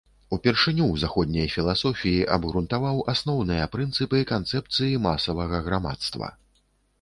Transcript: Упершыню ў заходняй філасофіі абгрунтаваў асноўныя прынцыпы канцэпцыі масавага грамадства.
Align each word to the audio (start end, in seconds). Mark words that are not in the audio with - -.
Упершыню 0.35 0.83
ў 0.91 0.95
заходняй 1.01 1.49
філасофіі 1.55 2.23
абгрунтаваў 2.37 3.03
асноўныя 3.13 3.69
прынцыпы 3.77 4.23
канцэпцыі 4.33 4.97
масавага 5.05 5.61
грамадства. 5.69 6.33